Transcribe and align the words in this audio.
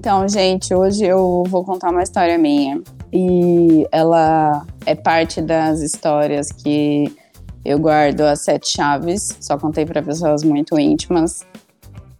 Então, 0.00 0.26
gente, 0.26 0.74
hoje 0.74 1.04
eu 1.04 1.44
vou 1.46 1.62
contar 1.62 1.90
uma 1.90 2.02
história 2.02 2.38
minha. 2.38 2.80
E 3.12 3.86
ela 3.92 4.66
é 4.86 4.94
parte 4.94 5.42
das 5.42 5.82
histórias 5.82 6.50
que 6.50 7.14
eu 7.62 7.78
guardo 7.78 8.22
as 8.22 8.40
sete 8.40 8.66
chaves. 8.72 9.36
Só 9.42 9.58
contei 9.58 9.84
para 9.84 10.02
pessoas 10.02 10.42
muito 10.42 10.80
íntimas. 10.80 11.46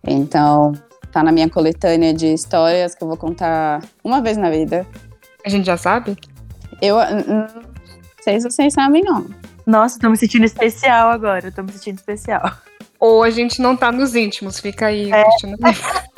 Então, 0.07 0.75
tá 1.11 1.23
na 1.23 1.32
minha 1.32 1.48
coletânea 1.48 2.12
de 2.12 2.27
histórias 2.27 2.95
que 2.95 3.03
eu 3.03 3.09
vou 3.09 3.16
contar 3.16 3.83
uma 4.05 4.21
vez 4.21 4.37
na 4.37 4.51
vida. 4.51 4.87
A 5.43 5.49
gente 5.49 5.65
já 5.65 5.79
sabe? 5.79 6.19
Eu 6.83 6.97
não 6.97 7.47
sei 8.21 8.39
se 8.39 8.51
vocês 8.51 8.75
sabem, 8.75 9.03
não. 9.03 9.25
Nossa, 9.67 9.99
tô 9.99 10.11
me 10.11 10.19
sentindo 10.19 10.45
especial 10.45 11.09
agora. 11.09 11.51
Tô 11.51 11.62
me 11.62 11.73
sentindo 11.73 11.97
especial. 11.97 12.43
Ou 12.99 13.23
a 13.23 13.31
gente 13.31 13.62
não 13.62 13.75
tá 13.75 13.90
nos 13.90 14.14
íntimos, 14.14 14.61
fica 14.61 14.89
aí 14.89 15.11
É. 15.11 15.25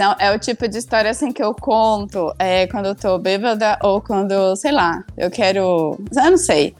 Então, 0.00 0.16
é 0.18 0.34
o 0.34 0.38
tipo 0.38 0.66
de 0.66 0.78
história 0.78 1.10
assim 1.10 1.30
que 1.30 1.42
eu 1.42 1.52
conto 1.54 2.32
é, 2.38 2.66
quando 2.68 2.86
eu 2.86 2.94
tô 2.94 3.18
bêbada 3.18 3.78
ou 3.82 4.00
quando, 4.00 4.56
sei 4.56 4.72
lá, 4.72 5.04
eu 5.14 5.30
quero. 5.30 5.98
Eu 6.16 6.30
não 6.30 6.38
sei. 6.38 6.74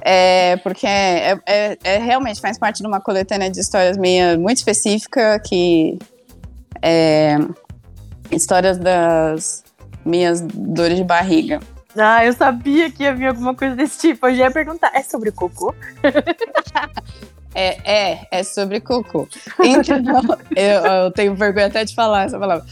É, 0.00 0.56
porque 0.56 0.84
é, 0.84 1.38
é- 1.46 1.78
é- 1.84 1.98
realmente 1.98 2.40
faz 2.40 2.58
parte 2.58 2.80
de 2.82 2.88
uma 2.88 3.00
coletânea 3.00 3.48
de 3.48 3.60
histórias 3.60 3.96
minha 3.96 4.36
muito 4.36 4.56
específica, 4.56 5.38
que 5.38 5.96
é 6.82 7.36
histórias 8.32 8.78
das 8.78 9.62
minhas 10.04 10.40
dores 10.40 10.96
de 10.96 11.04
barriga. 11.04 11.60
Ah, 11.96 12.26
eu 12.26 12.32
sabia 12.32 12.90
que 12.90 13.04
ia 13.04 13.14
vir 13.14 13.28
alguma 13.28 13.54
coisa 13.54 13.76
desse 13.76 14.08
tipo. 14.08 14.26
Eu 14.26 14.34
já 14.34 14.44
ia 14.46 14.50
perguntar. 14.50 14.90
É 14.92 15.04
sobre 15.04 15.30
cocô? 15.30 15.72
É, 17.58 17.78
é, 17.84 18.28
é 18.30 18.42
sobre 18.42 18.80
cocô. 18.80 19.26
Então, 19.64 20.22
eu, 20.54 20.84
eu 20.84 21.10
tenho 21.10 21.34
vergonha 21.34 21.68
até 21.68 21.86
de 21.86 21.94
falar 21.94 22.24
essa 22.26 22.38
palavra. 22.38 22.66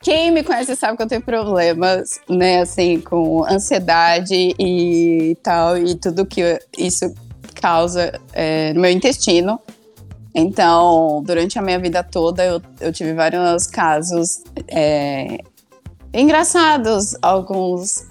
Quem 0.00 0.30
me 0.30 0.42
conhece 0.42 0.74
sabe 0.74 0.96
que 0.96 1.02
eu 1.02 1.06
tenho 1.06 1.20
problemas, 1.20 2.18
né, 2.28 2.62
assim, 2.62 2.98
com 2.98 3.44
ansiedade 3.44 4.54
e 4.58 5.36
tal, 5.42 5.76
e 5.76 5.94
tudo 5.94 6.24
que 6.24 6.58
isso 6.78 7.14
causa 7.60 8.18
é, 8.32 8.72
no 8.72 8.80
meu 8.80 8.90
intestino. 8.90 9.60
Então, 10.34 11.22
durante 11.26 11.58
a 11.58 11.62
minha 11.62 11.78
vida 11.78 12.02
toda, 12.02 12.42
eu, 12.42 12.62
eu 12.80 12.90
tive 12.90 13.12
vários 13.12 13.66
casos 13.66 14.42
é, 14.66 15.38
engraçados, 16.12 17.14
alguns. 17.20 18.06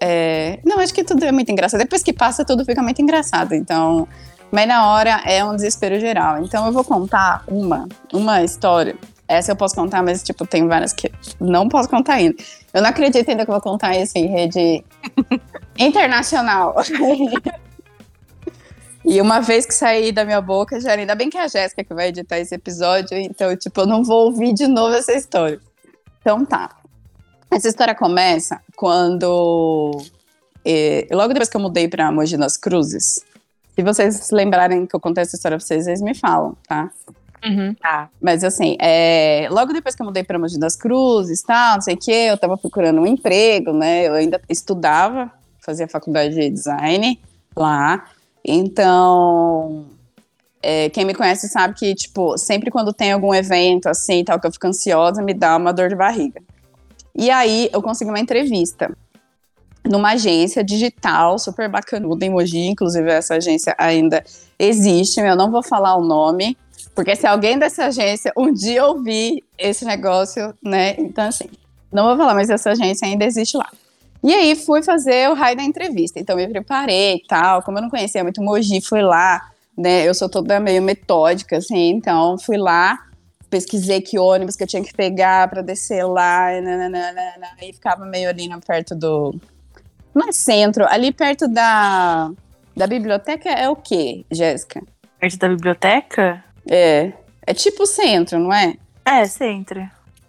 é, 0.00 0.60
não, 0.64 0.78
acho 0.80 0.92
que 0.92 1.02
tudo 1.02 1.24
é 1.24 1.32
muito 1.32 1.50
engraçado. 1.50 1.80
Depois 1.80 2.02
que 2.02 2.12
passa, 2.12 2.44
tudo 2.44 2.62
fica 2.62 2.82
muito 2.82 3.00
engraçado. 3.00 3.54
Então, 3.54 4.06
mas 4.52 4.68
na 4.68 4.92
hora 4.92 5.22
é 5.24 5.42
um 5.42 5.56
desespero 5.56 5.98
geral. 5.98 6.44
Então 6.44 6.66
eu 6.66 6.72
vou 6.72 6.84
contar 6.84 7.42
uma, 7.48 7.88
uma 8.12 8.42
história. 8.42 8.94
Essa 9.26 9.52
eu 9.52 9.56
posso 9.56 9.74
contar, 9.74 10.02
mas 10.02 10.22
tipo, 10.22 10.46
tem 10.46 10.68
várias 10.68 10.92
que 10.92 11.10
não 11.40 11.70
posso 11.70 11.88
contar 11.88 12.14
ainda. 12.14 12.36
Eu 12.74 12.82
não 12.82 12.90
acredito 12.90 13.30
ainda 13.30 13.46
que 13.46 13.50
eu 13.50 13.54
vou 13.54 13.62
contar 13.62 13.96
isso 13.96 14.12
em 14.16 14.26
rede 14.26 14.84
internacional. 15.78 16.76
e 19.02 19.18
uma 19.22 19.40
vez 19.40 19.64
que 19.64 19.72
sair 19.72 20.12
da 20.12 20.22
minha 20.22 20.42
boca, 20.42 20.78
já 20.78 20.92
ainda 20.92 21.14
bem 21.14 21.30
que 21.30 21.38
é 21.38 21.44
a 21.44 21.48
Jéssica 21.48 21.82
que 21.82 21.94
vai 21.94 22.08
editar 22.08 22.38
esse 22.38 22.54
episódio, 22.54 23.16
então, 23.16 23.56
tipo, 23.56 23.80
eu 23.80 23.86
não 23.86 24.04
vou 24.04 24.26
ouvir 24.26 24.52
de 24.52 24.66
novo 24.66 24.94
essa 24.94 25.14
história. 25.14 25.58
Então 26.20 26.44
tá. 26.44 26.68
Essa 27.50 27.68
história 27.68 27.94
começa 27.94 28.60
quando. 28.76 29.90
eh, 30.62 31.06
logo 31.10 31.28
depois 31.32 31.48
que 31.48 31.56
eu 31.56 31.60
mudei 31.60 31.88
pra 31.88 32.12
Mogi 32.12 32.36
das 32.36 32.58
Cruzes, 32.58 33.20
se 33.74 33.82
vocês 33.82 34.30
lembrarem 34.30 34.86
que 34.86 34.94
eu 34.94 35.00
contei 35.00 35.22
essa 35.22 35.36
história 35.36 35.56
pra 35.56 35.66
vocês, 35.66 35.84
vocês 35.84 36.02
me 36.02 36.14
falam, 36.14 36.56
tá? 36.68 36.90
Uhum. 37.44 37.74
Tá. 37.74 38.08
Mas 38.20 38.44
assim, 38.44 38.76
é, 38.80 39.48
logo 39.50 39.72
depois 39.72 39.94
que 39.94 40.02
eu 40.02 40.06
mudei 40.06 40.22
para 40.22 40.38
Mogi 40.38 40.58
das 40.58 40.76
Cruzes, 40.76 41.42
tal, 41.42 41.74
não 41.74 41.80
sei 41.80 41.94
o 41.94 41.98
que, 41.98 42.12
eu 42.12 42.38
tava 42.38 42.56
procurando 42.56 43.00
um 43.00 43.06
emprego, 43.06 43.72
né? 43.72 44.06
Eu 44.06 44.14
ainda 44.14 44.40
estudava, 44.48 45.30
fazia 45.60 45.88
faculdade 45.88 46.34
de 46.34 46.50
design 46.50 47.20
lá. 47.56 48.04
Então, 48.44 49.86
é, 50.62 50.88
quem 50.90 51.04
me 51.04 51.14
conhece 51.14 51.48
sabe 51.48 51.74
que, 51.74 51.94
tipo, 51.94 52.36
sempre 52.38 52.70
quando 52.70 52.92
tem 52.92 53.12
algum 53.12 53.34
evento 53.34 53.88
assim, 53.88 54.22
tal, 54.22 54.38
que 54.38 54.46
eu 54.46 54.52
fico 54.52 54.66
ansiosa, 54.66 55.22
me 55.22 55.34
dá 55.34 55.56
uma 55.56 55.72
dor 55.72 55.88
de 55.88 55.96
barriga. 55.96 56.40
E 57.14 57.30
aí, 57.30 57.68
eu 57.72 57.82
consegui 57.82 58.10
uma 58.10 58.20
entrevista 58.20 58.90
numa 59.84 60.12
agência 60.12 60.62
digital 60.62 61.38
super 61.38 61.68
bacanuda 61.68 62.24
em 62.24 62.30
Mogi, 62.30 62.66
inclusive 62.66 63.10
essa 63.10 63.34
agência 63.34 63.74
ainda 63.78 64.24
existe, 64.58 65.20
eu 65.20 65.36
não 65.36 65.50
vou 65.50 65.62
falar 65.62 65.96
o 65.96 66.04
nome, 66.04 66.56
porque 66.94 67.16
se 67.16 67.26
alguém 67.26 67.58
dessa 67.58 67.86
agência 67.86 68.32
um 68.36 68.52
dia 68.52 68.86
ouvir 68.86 69.42
esse 69.58 69.84
negócio, 69.84 70.54
né? 70.62 70.94
Então, 70.98 71.28
assim, 71.28 71.46
não 71.92 72.06
vou 72.06 72.16
falar, 72.16 72.34
mas 72.34 72.50
essa 72.50 72.70
agência 72.70 73.06
ainda 73.06 73.24
existe 73.24 73.56
lá. 73.56 73.68
E 74.22 74.32
aí 74.32 74.54
fui 74.54 74.82
fazer 74.82 75.28
o 75.30 75.34
raio 75.34 75.56
da 75.56 75.64
entrevista. 75.64 76.20
Então 76.20 76.36
me 76.36 76.46
preparei 76.46 77.16
e 77.16 77.26
tal. 77.26 77.62
Como 77.62 77.78
eu 77.78 77.82
não 77.82 77.90
conhecia 77.90 78.22
muito 78.22 78.40
Mogi, 78.40 78.80
fui 78.80 79.02
lá, 79.02 79.50
né? 79.76 80.08
Eu 80.08 80.14
sou 80.14 80.28
toda 80.28 80.60
meio 80.60 80.80
metódica, 80.80 81.56
assim, 81.56 81.90
então 81.90 82.38
fui 82.38 82.56
lá, 82.56 82.98
pesquisei 83.50 84.00
que 84.00 84.18
ônibus 84.18 84.54
que 84.54 84.62
eu 84.62 84.66
tinha 84.66 84.82
que 84.82 84.94
pegar 84.94 85.48
para 85.48 85.60
descer 85.60 86.04
lá, 86.04 86.52
e, 86.54 86.60
nananana, 86.60 87.20
e 87.60 87.72
ficava 87.72 88.04
meio 88.04 88.28
ali 88.28 88.48
perto 88.64 88.94
do. 88.94 89.34
Não 90.14 90.28
é 90.28 90.32
centro, 90.32 90.86
ali 90.88 91.12
perto 91.12 91.48
da, 91.48 92.30
da 92.76 92.86
biblioteca 92.86 93.48
é 93.48 93.68
o 93.68 93.76
quê, 93.76 94.24
Jéssica? 94.30 94.82
Perto 95.18 95.38
da 95.38 95.48
biblioteca? 95.48 96.44
É. 96.68 97.12
É 97.46 97.54
tipo 97.54 97.86
centro, 97.86 98.38
não 98.38 98.52
é? 98.52 98.76
É, 99.04 99.24
centro. 99.26 99.88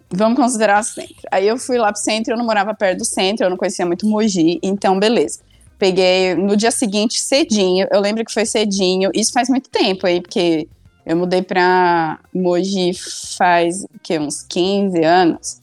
Vamos 0.09 0.37
considerar 0.37 0.83
centro. 0.83 1.27
Aí 1.31 1.47
eu 1.47 1.57
fui 1.57 1.77
lá 1.77 1.91
pro 1.91 2.01
centro, 2.01 2.33
eu 2.33 2.37
não 2.37 2.45
morava 2.45 2.73
perto 2.73 2.99
do 2.99 3.05
centro, 3.05 3.45
eu 3.45 3.49
não 3.49 3.57
conhecia 3.57 3.85
muito 3.85 4.07
Mogi, 4.07 4.59
então 4.61 4.99
beleza. 4.99 5.39
Peguei 5.77 6.35
no 6.35 6.55
dia 6.55 6.71
seguinte 6.71 7.19
cedinho, 7.19 7.87
eu 7.91 7.99
lembro 7.99 8.23
que 8.23 8.33
foi 8.33 8.45
cedinho, 8.45 9.11
isso 9.13 9.33
faz 9.33 9.49
muito 9.49 9.69
tempo 9.69 10.07
aí, 10.07 10.21
porque 10.21 10.67
eu 11.05 11.17
mudei 11.17 11.41
pra 11.41 12.19
Mogi 12.33 12.93
faz 13.37 13.85
que, 14.01 14.17
uns 14.17 14.43
15 14.43 15.03
anos, 15.03 15.59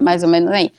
mais 0.00 0.22
ou 0.22 0.28
menos 0.28 0.50
aí. 0.50 0.72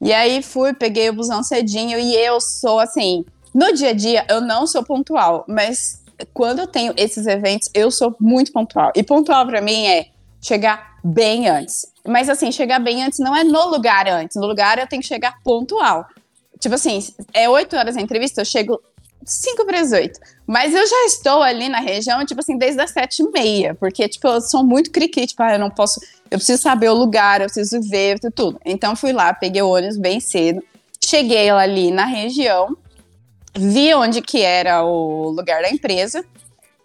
E 0.00 0.12
aí 0.12 0.42
fui, 0.42 0.74
peguei 0.74 1.08
o 1.08 1.14
busão 1.14 1.42
cedinho 1.42 1.98
e 1.98 2.14
eu 2.14 2.40
sou 2.40 2.78
assim, 2.78 3.24
no 3.54 3.72
dia 3.72 3.90
a 3.90 3.94
dia 3.94 4.26
eu 4.28 4.40
não 4.40 4.66
sou 4.66 4.84
pontual, 4.84 5.44
mas 5.48 6.02
quando 6.32 6.60
eu 6.60 6.66
tenho 6.66 6.94
esses 6.96 7.26
eventos, 7.26 7.70
eu 7.74 7.90
sou 7.90 8.14
muito 8.20 8.52
pontual. 8.52 8.92
E 8.94 9.02
pontual 9.02 9.46
pra 9.46 9.60
mim 9.60 9.86
é 9.86 10.06
chegar 10.40 10.96
bem 11.04 11.48
antes. 11.48 11.86
Mas 12.06 12.28
assim, 12.28 12.52
chegar 12.52 12.78
bem 12.78 13.02
antes 13.02 13.18
não 13.18 13.34
é 13.34 13.44
no 13.44 13.68
lugar 13.68 14.08
antes. 14.08 14.36
No 14.36 14.46
lugar 14.46 14.78
eu 14.78 14.86
tenho 14.86 15.02
que 15.02 15.08
chegar 15.08 15.34
pontual. 15.42 16.06
Tipo 16.58 16.74
assim, 16.74 16.98
é 17.34 17.48
8 17.48 17.76
horas 17.76 17.96
a 17.96 18.00
entrevista, 18.00 18.40
eu 18.40 18.44
chego 18.44 18.80
5 19.26 19.66
para 19.66 19.80
as 19.80 19.92
8. 19.92 20.20
Mas 20.46 20.72
eu 20.72 20.86
já 20.86 21.04
estou 21.06 21.42
ali 21.42 21.68
na 21.68 21.80
região, 21.80 22.24
tipo 22.24 22.40
assim, 22.40 22.56
desde 22.56 22.80
as 22.80 22.90
7 22.92 23.22
e 23.22 23.30
meia. 23.32 23.74
Porque, 23.74 24.08
tipo, 24.08 24.28
eu 24.28 24.40
sou 24.40 24.64
muito 24.64 24.90
cri-cri, 24.90 25.26
tipo, 25.26 25.42
ah, 25.42 25.54
eu 25.54 25.58
não 25.58 25.68
posso. 25.68 26.00
Eu 26.30 26.38
preciso 26.38 26.62
saber 26.62 26.88
o 26.88 26.94
lugar, 26.94 27.40
eu 27.40 27.46
preciso 27.46 27.80
ver 27.82 28.20
tudo. 28.34 28.58
Então 28.64 28.94
fui 28.94 29.12
lá, 29.12 29.34
peguei 29.34 29.60
o 29.62 29.68
ônibus 29.68 29.96
bem 29.96 30.20
cedo. 30.20 30.62
Cheguei 31.04 31.50
ali 31.50 31.90
na 31.90 32.06
região, 32.06 32.76
vi 33.54 33.92
onde 33.94 34.22
que 34.22 34.40
era 34.42 34.84
o 34.84 35.30
lugar 35.30 35.62
da 35.62 35.70
empresa 35.70 36.24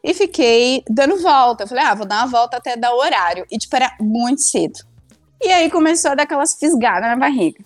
e 0.04 0.14
fiquei 0.14 0.84
dando 0.90 1.22
volta. 1.22 1.64
Eu 1.64 1.68
falei, 1.68 1.84
ah, 1.84 1.94
vou 1.94 2.06
dar 2.06 2.18
uma 2.18 2.28
volta 2.28 2.58
até 2.58 2.76
dar 2.76 2.94
o 2.94 3.00
horário. 3.00 3.46
E, 3.52 3.58
tipo, 3.58 3.76
era 3.76 3.96
muito 4.00 4.42
cedo. 4.42 4.80
E 5.40 5.48
aí 5.48 5.70
começou 5.70 6.12
a 6.12 6.16
dar 6.16 6.24
aquelas 6.24 6.56
fisgadas 6.56 7.08
na 7.08 7.16
barriga. 7.16 7.64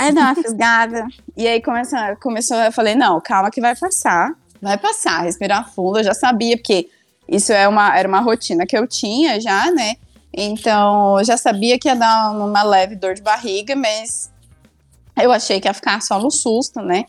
Aí 0.00 0.12
dá 0.12 0.22
uma 0.22 0.34
fisgada. 0.34 1.06
E 1.36 1.46
aí 1.46 1.60
começou, 1.60 1.98
começou, 2.22 2.56
eu 2.56 2.72
falei, 2.72 2.94
não, 2.94 3.20
calma 3.20 3.50
que 3.50 3.60
vai 3.60 3.76
passar. 3.76 4.32
Vai 4.60 4.78
passar, 4.78 5.24
respirar 5.24 5.70
fundo. 5.74 5.98
Eu 5.98 6.04
já 6.04 6.14
sabia, 6.14 6.56
porque 6.56 6.88
isso 7.28 7.52
é 7.52 7.68
uma, 7.68 7.94
era 7.94 8.08
uma 8.08 8.20
rotina 8.20 8.64
que 8.64 8.76
eu 8.76 8.86
tinha 8.86 9.38
já, 9.38 9.70
né? 9.70 9.96
Então, 10.32 11.18
eu 11.18 11.24
já 11.24 11.36
sabia 11.36 11.78
que 11.78 11.86
ia 11.86 11.94
dar 11.94 12.30
uma 12.30 12.62
leve 12.62 12.96
dor 12.96 13.12
de 13.12 13.20
barriga, 13.20 13.76
mas 13.76 14.30
eu 15.20 15.30
achei 15.30 15.60
que 15.60 15.68
ia 15.68 15.74
ficar 15.74 16.00
só 16.00 16.18
no 16.18 16.30
susto, 16.30 16.80
né? 16.80 17.04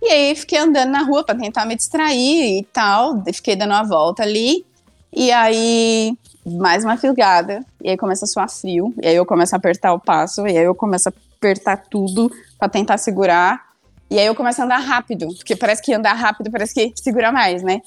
E 0.00 0.06
aí 0.08 0.36
fiquei 0.36 0.60
andando 0.60 0.90
na 0.90 1.02
rua 1.02 1.24
para 1.24 1.36
tentar 1.36 1.64
me 1.64 1.74
distrair 1.74 2.60
e 2.60 2.62
tal. 2.72 3.20
Fiquei 3.34 3.56
dando 3.56 3.72
uma 3.72 3.82
volta 3.82 4.22
ali. 4.22 4.64
E 5.12 5.32
aí, 5.32 6.16
mais 6.48 6.84
uma 6.84 6.96
filgada. 6.96 7.64
E 7.82 7.90
aí 7.90 7.96
começa 7.96 8.24
a 8.24 8.28
suar 8.28 8.48
frio. 8.50 8.94
E 9.02 9.08
aí 9.08 9.16
eu 9.16 9.26
começo 9.26 9.54
a 9.54 9.58
apertar 9.58 9.92
o 9.92 10.00
passo. 10.00 10.46
E 10.46 10.56
aí 10.56 10.64
eu 10.64 10.74
começo 10.74 11.08
a 11.08 11.12
apertar 11.36 11.76
tudo 11.90 12.30
para 12.58 12.68
tentar 12.68 12.98
segurar. 12.98 13.68
E 14.10 14.18
aí 14.18 14.26
eu 14.26 14.34
começo 14.34 14.60
a 14.60 14.64
andar 14.64 14.78
rápido. 14.78 15.28
Porque 15.36 15.54
parece 15.54 15.82
que 15.82 15.92
andar 15.92 16.14
rápido 16.14 16.50
parece 16.50 16.74
que 16.74 16.92
segura 16.96 17.30
mais, 17.30 17.62
né? 17.62 17.82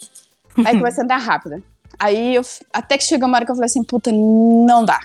Aí 0.65 0.77
começa 0.77 1.01
a 1.01 1.03
andar 1.03 1.17
rápido. 1.17 1.63
Aí 1.97 2.35
eu, 2.35 2.41
até 2.73 2.97
que 2.97 3.03
chegou 3.03 3.27
uma 3.27 3.37
hora 3.37 3.45
que 3.45 3.51
eu 3.51 3.55
falei 3.55 3.67
assim, 3.67 3.83
puta, 3.83 4.11
não 4.11 4.83
dá. 4.83 4.99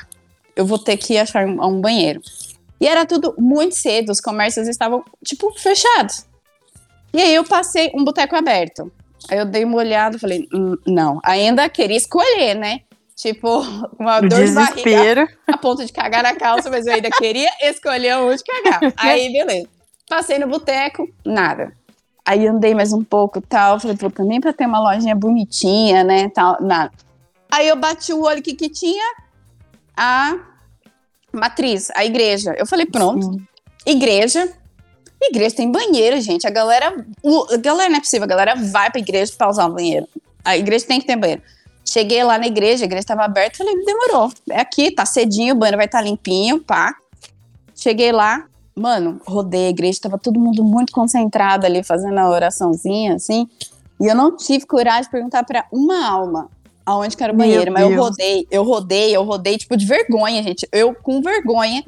Eu 0.54 0.64
vou 0.64 0.78
ter 0.78 0.96
que 0.96 1.18
achar 1.18 1.46
um, 1.46 1.62
um 1.62 1.80
banheiro. 1.80 2.20
E 2.80 2.86
era 2.86 3.06
tudo 3.06 3.34
muito 3.38 3.74
cedo, 3.74 4.10
os 4.10 4.20
comércios 4.20 4.68
estavam, 4.68 5.04
tipo, 5.24 5.50
fechados. 5.58 6.26
E 7.12 7.20
aí 7.20 7.34
eu 7.34 7.44
passei 7.44 7.90
um 7.94 8.04
boteco 8.04 8.36
aberto. 8.36 8.90
Aí 9.28 9.38
eu 9.38 9.46
dei 9.46 9.64
uma 9.64 9.76
olhada 9.76 10.18
falei, 10.18 10.46
"Hum, 10.52 10.76
não. 10.86 11.20
Ainda 11.22 11.68
queria 11.68 11.96
escolher, 11.96 12.54
né? 12.54 12.80
Tipo, 13.16 13.60
uma 13.98 14.20
dor 14.20 14.44
de 14.44 14.52
barriga 14.52 14.74
desespero. 14.84 15.28
a 15.46 15.56
ponto 15.56 15.84
de 15.84 15.92
cagar 15.92 16.22
na 16.22 16.34
calça, 16.34 16.68
mas 16.70 16.86
eu 16.86 16.92
ainda 16.94 17.10
queria 17.10 17.50
escolher 17.62 18.16
onde 18.18 18.42
cagar. 18.44 18.92
Aí, 18.96 19.32
beleza. 19.32 19.68
Passei 20.08 20.38
no 20.38 20.46
boteco, 20.46 21.08
nada. 21.24 21.72
Aí 22.24 22.46
andei 22.46 22.74
mais 22.74 22.92
um 22.92 23.02
pouco 23.02 23.40
tal. 23.40 23.80
Falei, 23.80 23.96
puta, 23.96 24.22
nem 24.22 24.40
pra 24.40 24.52
ter 24.52 24.66
uma 24.66 24.80
lojinha 24.80 25.14
bonitinha, 25.16 26.04
né? 26.04 26.28
Tal, 26.28 26.58
nada. 26.60 26.92
Aí 27.50 27.66
eu 27.68 27.76
bati 27.76 28.12
o 28.12 28.22
olho, 28.22 28.40
o 28.40 28.42
que 28.42 28.54
que 28.54 28.68
tinha? 28.68 29.04
A 29.96 30.36
matriz, 31.32 31.90
a 31.94 32.04
igreja. 32.04 32.54
Eu 32.58 32.66
falei, 32.66 32.86
pronto, 32.86 33.24
Sim. 33.32 33.46
igreja. 33.86 34.52
Igreja 35.22 35.56
tem 35.56 35.70
banheiro, 35.72 36.20
gente. 36.20 36.46
A 36.46 36.50
galera. 36.50 37.04
o- 37.22 37.46
a 37.54 37.56
galera 37.56 37.88
não 37.88 37.96
é 37.96 38.00
possível, 38.00 38.24
a 38.24 38.28
galera 38.28 38.54
vai 38.56 38.90
pra 38.90 39.00
igreja 39.00 39.32
pra 39.36 39.48
usar 39.48 39.66
o 39.66 39.72
banheiro. 39.72 40.06
A 40.44 40.56
igreja 40.56 40.86
tem 40.86 41.00
que 41.00 41.06
ter 41.06 41.16
banheiro. 41.16 41.42
Cheguei 41.96 42.22
lá 42.22 42.36
na 42.38 42.46
igreja, 42.46 42.84
a 42.84 42.86
igreja 42.86 43.04
estava 43.04 43.24
aberta, 43.24 43.56
falei, 43.56 43.74
demorou. 43.82 44.30
É 44.50 44.60
aqui, 44.60 44.90
tá 44.90 45.06
cedinho, 45.06 45.54
o 45.54 45.56
banheiro 45.56 45.78
vai 45.78 45.86
estar 45.86 46.02
limpinho, 46.02 46.60
pá. 46.60 46.94
Cheguei 47.74 48.12
lá, 48.12 48.44
mano, 48.74 49.18
rodei 49.26 49.68
a 49.68 49.70
igreja, 49.70 50.00
tava 50.02 50.18
todo 50.18 50.38
mundo 50.38 50.62
muito 50.62 50.92
concentrado 50.92 51.64
ali, 51.64 51.82
fazendo 51.82 52.18
a 52.18 52.28
oraçãozinha, 52.28 53.14
assim. 53.14 53.48
E 53.98 54.06
eu 54.06 54.14
não 54.14 54.36
tive 54.36 54.66
coragem 54.66 55.04
de 55.04 55.10
perguntar 55.10 55.42
pra 55.44 55.64
uma 55.72 56.06
alma 56.06 56.50
aonde 56.84 57.16
que 57.16 57.24
era 57.24 57.32
o 57.32 57.36
Meu 57.36 57.46
banheiro, 57.46 57.72
mas 57.72 57.84
eu 57.84 57.88
Deus. 57.88 58.00
rodei, 58.02 58.46
eu 58.50 58.62
rodei, 58.62 59.16
eu 59.16 59.22
rodei, 59.24 59.56
tipo, 59.56 59.74
de 59.74 59.86
vergonha, 59.86 60.42
gente. 60.42 60.68
Eu 60.70 60.94
com 60.94 61.22
vergonha. 61.22 61.82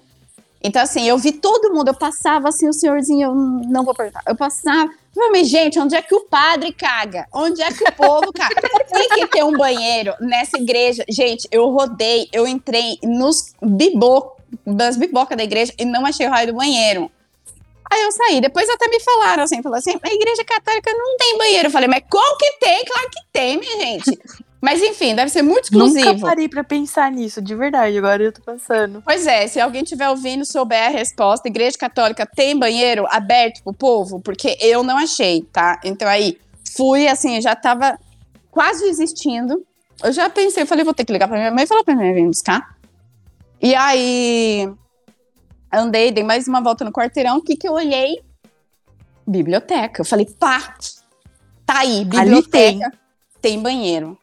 Então, 0.62 0.82
assim, 0.82 1.08
eu 1.08 1.16
vi 1.16 1.32
todo 1.32 1.72
mundo, 1.72 1.88
eu 1.88 1.94
passava 1.94 2.49
assim, 2.49 2.69
o 2.69 2.72
senhorzinho, 2.72 3.28
eu 3.28 3.34
não 3.34 3.84
vou 3.84 3.94
perguntar. 3.94 4.22
Eu 4.26 4.34
passava, 4.34 4.90
falei, 5.14 5.31
mas, 5.31 5.49
gente, 5.49 5.78
onde 5.78 5.94
é 5.94 6.02
que 6.02 6.14
o 6.14 6.22
padre 6.22 6.72
caga? 6.72 7.26
Onde 7.32 7.62
é 7.62 7.72
que 7.72 7.84
o 7.84 7.93
povo 7.93 8.32
caga? 8.32 8.56
Tem 8.93 9.08
que 9.08 9.26
ter 9.28 9.44
um 9.44 9.52
banheiro 9.52 10.14
nessa 10.20 10.58
igreja. 10.58 11.05
Gente, 11.08 11.46
eu 11.52 11.70
rodei, 11.70 12.28
eu 12.32 12.46
entrei 12.46 12.99
nos 13.05 13.55
bibocos, 13.62 14.38
das 14.66 14.96
bibocas 14.96 15.37
da 15.37 15.44
igreja 15.44 15.72
e 15.78 15.84
não 15.84 16.05
achei 16.06 16.26
o 16.26 16.31
raio 16.31 16.49
do 16.49 16.55
banheiro. 16.55 17.11
Aí 17.90 18.02
eu 18.02 18.12
saí, 18.12 18.40
depois 18.40 18.69
até 18.69 18.87
me 18.88 19.00
falaram 19.00 19.43
assim, 19.44 19.62
falaram 19.62 19.78
assim, 19.78 19.99
a 20.02 20.12
igreja 20.12 20.44
católica 20.44 20.93
não 20.93 21.16
tem 21.16 21.38
banheiro. 21.38 21.69
Eu 21.69 21.72
falei, 21.72 21.88
mas 21.88 22.02
como 22.11 22.37
que 22.37 22.52
tem? 22.58 22.84
Claro 22.84 23.11
que 23.11 23.20
tem, 23.32 23.58
minha 23.58 23.78
gente. 23.78 24.19
Mas 24.60 24.82
enfim, 24.82 25.14
deve 25.14 25.31
ser 25.31 25.43
muito 25.43 25.64
exclusivo. 25.64 26.05
Nunca 26.05 26.26
parei 26.26 26.49
pra 26.49 26.64
pensar 26.64 27.12
nisso, 27.12 27.40
de 27.40 27.55
verdade. 27.55 27.96
Agora 27.96 28.22
eu 28.22 28.32
tô 28.32 28.43
pensando. 28.43 29.00
Pois 29.05 29.26
é, 29.26 29.46
se 29.46 29.60
alguém 29.60 29.82
estiver 29.82 30.08
ouvindo 30.08 30.44
souber 30.44 30.87
a 30.87 30.88
resposta, 30.88 31.49
Igreja 31.49 31.78
Católica 31.78 32.26
tem 32.26 32.58
banheiro 32.58 33.06
aberto 33.08 33.62
pro 33.62 33.72
povo? 33.72 34.20
Porque 34.20 34.56
eu 34.60 34.82
não 34.82 34.96
achei, 34.99 35.43
tá? 35.52 35.81
Então 35.84 36.08
aí, 36.08 36.38
fui 36.76 37.06
assim, 37.06 37.40
já 37.40 37.55
tava 37.55 37.99
quase 38.50 38.84
desistindo. 38.84 39.64
Eu 40.02 40.12
já 40.12 40.28
pensei, 40.28 40.64
eu 40.64 40.66
falei, 40.66 40.84
vou 40.84 40.94
ter 40.94 41.04
que 41.04 41.12
ligar 41.12 41.28
pra 41.28 41.38
minha 41.38 41.50
mãe 41.52 41.64
e 41.64 41.66
falar 41.66 41.84
pra 41.84 41.94
minha 41.94 42.12
mãe 42.12 42.22
vir 42.22 42.26
buscar. 42.26 42.76
E 43.62 43.75
aí, 43.76 44.69
andei, 45.72 46.11
dei 46.11 46.25
mais 46.25 46.49
uma 46.49 46.61
volta 46.61 46.84
no 46.84 46.93
quarteirão, 46.93 47.38
o 47.38 47.43
que 47.43 47.56
que 47.56 47.69
eu 47.69 47.72
olhei? 47.72 48.20
Biblioteca. 49.25 50.00
Eu 50.00 50.04
falei, 50.04 50.26
pá, 50.26 50.76
tá 51.64 51.81
aí, 51.81 52.04
biblioteca, 52.04 52.93
tem 53.40 53.61
banheiro. 53.61 54.19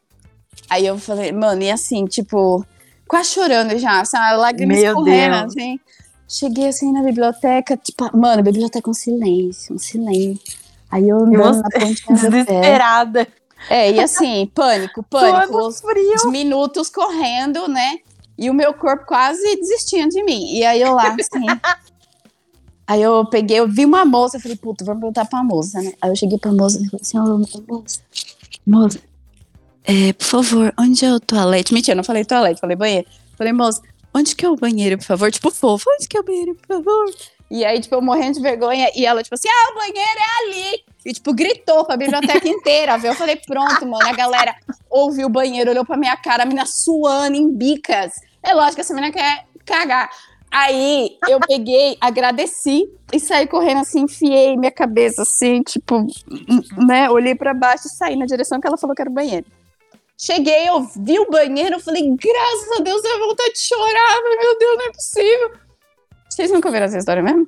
Aí 0.70 0.86
eu 0.86 0.98
falei, 0.98 1.32
mano, 1.32 1.62
e 1.62 1.72
assim, 1.72 2.06
tipo, 2.06 2.66
quase 3.08 3.30
chorando 3.30 3.78
já, 3.78 4.04
sabe? 4.06 4.38
Lágrimas 4.38 4.80
Meu 4.80 4.96
correndo, 4.96 5.32
Deus. 5.32 5.46
assim. 5.46 5.80
Cheguei 6.28 6.68
assim 6.68 6.92
na 6.92 7.04
biblioteca, 7.04 7.78
tipo, 7.78 8.18
mano, 8.18 8.42
biblioteca 8.42 8.90
um 8.90 8.94
silêncio, 8.94 9.76
um 9.76 9.78
silêncio. 9.78 10.40
Aí 10.90 11.08
eu 11.08 11.20
andando 11.20 11.62
na 11.62 11.70
pé. 11.70 11.94
Desesperada. 12.10 13.28
É, 13.70 13.92
e 13.92 14.00
assim, 14.00 14.50
pânico, 14.54 15.04
pânico. 15.04 15.58
Os 15.58 15.82
minutos 16.30 16.90
correndo, 16.90 17.68
né? 17.68 18.00
E 18.38 18.50
o 18.50 18.54
meu 18.54 18.74
corpo 18.74 19.06
quase 19.06 19.56
desistindo 19.58 20.10
de 20.10 20.24
mim. 20.24 20.54
E 20.54 20.64
aí 20.64 20.82
eu 20.82 20.94
lá, 20.94 21.16
assim. 21.20 21.46
aí 22.86 23.02
eu 23.02 23.26
peguei, 23.26 23.60
eu 23.60 23.68
vi 23.68 23.86
uma 23.86 24.04
moça, 24.04 24.38
eu 24.38 24.42
falei, 24.42 24.58
puta, 24.58 24.84
vamos 24.84 25.02
perguntar 25.02 25.26
pra 25.26 25.44
moça, 25.44 25.82
né? 25.82 25.94
Aí 26.02 26.10
eu 26.10 26.16
cheguei 26.16 26.38
pra 26.38 26.52
moça 26.52 26.78
e 26.78 26.86
falei 26.86 27.02
assim, 27.02 27.20
ô, 27.20 27.38
moça, 27.38 28.02
moça, 28.66 29.00
é, 29.86 30.14
por 30.14 30.26
favor, 30.26 30.74
onde 30.80 31.06
é 31.06 31.14
o 31.14 31.20
toalete? 31.20 31.74
Mentira, 31.74 31.96
não 31.96 32.04
falei 32.04 32.26
toalete, 32.26 32.60
falei 32.60 32.76
banheiro. 32.76 33.08
Falei, 33.38 33.54
moça, 33.54 33.82
onde 34.14 34.36
que 34.36 34.46
é 34.46 34.50
o 34.50 34.56
banheiro, 34.56 34.98
por 34.98 35.06
favor? 35.06 35.32
Tipo, 35.32 35.52
fofo, 35.52 35.86
onde 35.96 36.08
que 36.08 36.18
é 36.18 36.20
o 36.20 36.24
banheiro, 36.24 36.56
por 36.56 36.78
favor? 36.78 37.06
E 37.52 37.64
aí, 37.64 37.80
tipo, 37.80 37.94
eu 37.94 38.02
morrendo 38.02 38.34
de 38.36 38.42
vergonha, 38.42 38.90
e 38.96 39.06
ela, 39.06 39.22
tipo 39.22 39.36
assim, 39.36 39.48
ah, 39.48 39.72
o 39.72 39.76
banheiro 39.76 40.00
é 40.00 40.44
ali. 40.44 40.84
E, 41.06 41.14
tipo, 41.14 41.34
gritou 41.34 41.86
pra 41.86 41.96
biblioteca 41.96 42.48
inteira, 42.50 42.98
viu? 42.98 43.12
Eu 43.12 43.16
falei, 43.16 43.36
pronto, 43.36 43.86
mano, 43.86 44.08
a 44.08 44.14
galera 44.14 44.56
ouviu 44.90 45.28
o 45.28 45.30
banheiro, 45.30 45.70
olhou 45.70 45.86
pra 45.86 45.98
minha 45.98 46.18
cara, 46.18 46.44
a 46.44 46.46
menina 46.46 46.66
suando 46.66 47.38
em 47.38 47.52
bicas. 47.54 48.14
É 48.42 48.54
lógico 48.54 48.76
que 48.76 48.82
essa 48.82 48.94
menina 48.94 49.14
quer 49.14 49.46
cagar. 49.64 50.10
Aí, 50.52 51.18
eu 51.28 51.40
peguei, 51.42 51.98
agradeci 52.00 52.90
e 53.12 53.20
saí 53.20 53.46
correndo 53.46 53.82
assim, 53.82 54.02
enfiei 54.02 54.56
minha 54.56 54.72
cabeça 54.72 55.22
assim, 55.22 55.62
tipo, 55.62 56.08
né? 56.88 57.10
Olhei 57.10 57.36
pra 57.36 57.54
baixo 57.54 57.88
e 57.88 57.92
saí 57.92 58.16
na 58.16 58.26
direção 58.26 58.60
que 58.60 58.66
ela 58.66 58.78
falou 58.78 58.96
que 58.96 59.02
era 59.02 59.12
o 59.12 59.14
banheiro. 59.14 59.46
Cheguei, 60.18 60.70
eu 60.70 60.82
vi 60.82 61.20
o 61.20 61.30
banheiro, 61.30 61.76
eu 61.76 61.80
falei, 61.80 62.04
graças 62.10 62.80
a 62.80 62.84
Deus, 62.84 63.04
eu 63.04 63.20
vou 63.20 63.30
vontade 63.30 63.54
de 63.54 63.60
chorar. 63.60 64.22
Meu 64.42 64.58
Deus, 64.58 64.78
não 64.78 64.86
é 64.86 64.92
possível. 64.92 65.52
Vocês 66.30 66.52
nunca 66.52 66.72
viram 66.72 66.86
essa 66.86 66.98
história 66.98 67.22
mesmo? 67.22 67.48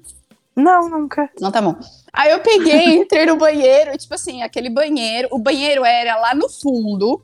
Não, 0.56 0.90
nunca. 0.90 1.30
Não, 1.40 1.52
tá 1.52 1.62
bom. 1.62 1.76
Aí 2.12 2.32
eu 2.32 2.40
peguei, 2.40 2.96
entrei 2.98 3.26
no 3.26 3.38
banheiro, 3.38 3.92
e, 3.94 3.98
tipo 3.98 4.14
assim, 4.14 4.42
aquele 4.42 4.70
banheiro, 4.70 5.30
o 5.32 5.40
banheiro 5.40 5.86
era 5.86 6.18
lá 6.18 6.34
no 6.34 6.50
fundo. 6.50 7.24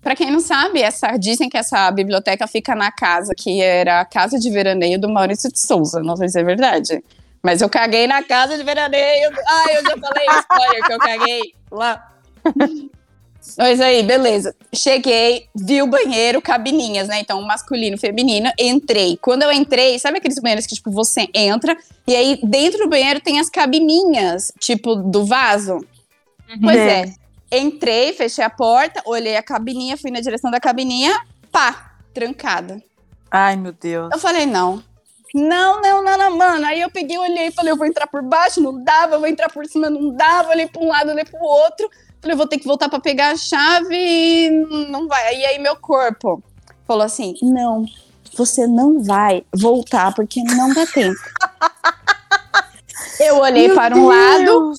Pra 0.00 0.14
quem 0.14 0.30
não 0.30 0.40
sabe, 0.40 0.82
essa, 0.82 1.16
dizem 1.16 1.48
que 1.48 1.56
essa 1.56 1.90
biblioteca 1.90 2.46
fica 2.46 2.74
na 2.74 2.92
casa 2.92 3.32
que 3.34 3.62
era 3.62 4.00
a 4.00 4.04
casa 4.04 4.38
de 4.38 4.50
veraneio 4.50 5.00
do 5.00 5.08
Maurício 5.08 5.50
de 5.50 5.58
Souza. 5.58 6.02
Não 6.02 6.14
sei 6.14 6.28
se 6.28 6.38
é 6.38 6.44
verdade. 6.44 7.02
Mas 7.42 7.62
eu 7.62 7.70
caguei 7.70 8.06
na 8.06 8.22
casa 8.22 8.56
de 8.56 8.62
veraneio. 8.62 9.30
Ai, 9.48 9.78
eu 9.78 9.82
já 9.82 9.96
falei 9.96 10.26
spoiler 10.40 10.86
que 10.86 10.92
eu 10.92 10.98
caguei 10.98 11.54
lá. 11.70 12.14
Mas 13.58 13.80
aí, 13.80 14.02
beleza. 14.02 14.54
Cheguei, 14.72 15.46
vi 15.54 15.82
o 15.82 15.86
banheiro, 15.86 16.40
cabininhas, 16.40 17.08
né? 17.08 17.20
Então, 17.20 17.40
masculino, 17.42 17.98
feminino. 17.98 18.50
Entrei. 18.58 19.18
Quando 19.20 19.42
eu 19.42 19.52
entrei, 19.52 19.98
sabe 19.98 20.18
aqueles 20.18 20.38
banheiros 20.38 20.66
que, 20.66 20.74
tipo, 20.74 20.90
você 20.90 21.28
entra 21.34 21.76
e 22.06 22.16
aí 22.16 22.38
dentro 22.42 22.78
do 22.78 22.88
banheiro 22.88 23.20
tem 23.20 23.38
as 23.38 23.50
cabininhas, 23.50 24.52
tipo, 24.58 24.96
do 24.96 25.24
vaso? 25.24 25.84
Pois 26.60 26.76
é. 26.76 27.14
Entrei, 27.52 28.12
fechei 28.12 28.42
a 28.44 28.50
porta, 28.50 29.02
olhei 29.04 29.36
a 29.36 29.42
cabininha, 29.42 29.96
fui 29.96 30.10
na 30.10 30.20
direção 30.20 30.50
da 30.50 30.58
cabininha, 30.58 31.14
pá, 31.52 31.92
trancada. 32.12 32.82
Ai, 33.30 33.56
meu 33.56 33.72
Deus. 33.72 34.10
Eu 34.12 34.18
falei, 34.18 34.46
não. 34.46 34.82
Não, 35.34 35.82
não, 35.82 36.02
não, 36.02 36.16
não, 36.16 36.36
mano. 36.36 36.64
Aí 36.64 36.80
eu 36.80 36.90
peguei, 36.90 37.18
olhei 37.18 37.48
e 37.48 37.52
falei, 37.52 37.72
eu 37.72 37.76
vou 37.76 37.86
entrar 37.86 38.06
por 38.06 38.22
baixo, 38.22 38.60
não 38.60 38.82
dava, 38.82 39.16
eu 39.16 39.20
vou 39.20 39.28
entrar 39.28 39.50
por 39.50 39.66
cima, 39.66 39.90
não 39.90 40.14
dava, 40.14 40.50
olhei 40.50 40.66
pra 40.66 40.80
um 40.80 40.88
lado, 40.88 41.10
olhei 41.10 41.24
pro 41.24 41.40
outro. 41.40 41.90
Falei, 42.24 42.32
eu 42.32 42.38
vou 42.38 42.46
ter 42.46 42.58
que 42.58 42.66
voltar 42.66 42.88
pra 42.88 42.98
pegar 42.98 43.32
a 43.32 43.36
chave 43.36 43.94
e 43.94 44.48
não 44.88 45.06
vai. 45.06 45.36
E 45.36 45.44
aí 45.44 45.58
meu 45.58 45.76
corpo 45.76 46.42
falou 46.86 47.02
assim: 47.02 47.34
não, 47.42 47.84
você 48.34 48.66
não 48.66 49.02
vai 49.02 49.44
voltar 49.54 50.14
porque 50.14 50.42
não 50.42 50.72
dá 50.72 50.86
tempo. 50.86 51.20
eu 53.20 53.36
olhei 53.36 53.66
Meu 53.66 53.76
para 53.76 53.94
um 53.94 54.06
lado, 54.06 54.72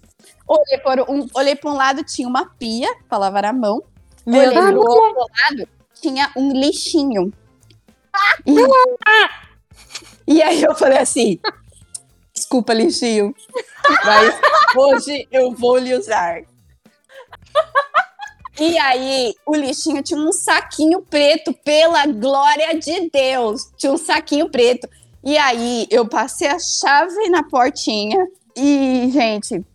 olhei 0.47 0.77
para 0.83 1.03
um, 1.03 1.27
olhei 1.35 1.55
para 1.55 1.69
um 1.69 1.75
lado, 1.75 2.03
tinha 2.03 2.27
uma 2.27 2.47
pia 2.57 2.91
pra 3.07 3.19
lavar 3.19 3.45
a 3.45 3.53
mão. 3.53 3.83
Meu 4.25 4.41
olhei 4.41 4.59
Deus. 4.59 4.71
pro 4.71 4.79
outro 4.79 5.27
lado, 5.43 5.69
tinha 6.01 6.31
um 6.35 6.51
lixinho. 6.51 7.31
E, 8.43 8.55
e 10.33 10.41
aí 10.41 10.63
eu 10.63 10.73
falei 10.73 10.97
assim: 10.97 11.39
desculpa, 12.33 12.73
lixinho, 12.73 13.35
mas 14.03 14.33
hoje 14.75 15.27
eu 15.31 15.51
vou 15.51 15.77
lhe 15.77 15.93
usar. 15.93 16.41
E 18.57 18.77
aí, 18.77 19.35
o 19.45 19.53
lixinho 19.53 20.01
tinha 20.01 20.19
um 20.19 20.31
saquinho 20.31 21.01
preto, 21.01 21.53
pela 21.53 22.05
glória 22.05 22.79
de 22.79 23.09
Deus. 23.09 23.69
Tinha 23.77 23.91
um 23.91 23.97
saquinho 23.97 24.49
preto. 24.49 24.87
E 25.23 25.37
aí, 25.37 25.85
eu 25.89 26.07
passei 26.07 26.47
a 26.47 26.57
chave 26.57 27.29
na 27.29 27.43
portinha 27.43 28.25
e, 28.55 29.09
gente, 29.11 29.65